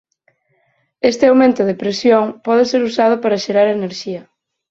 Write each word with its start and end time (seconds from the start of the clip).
Este 1.11 1.23
aumento 1.27 1.61
de 1.65 1.79
presión 1.81 2.25
pode 2.45 2.63
ser 2.71 2.81
usado 2.89 3.15
para 3.23 3.41
xerar 3.45 3.67
enerxía. 3.69 4.21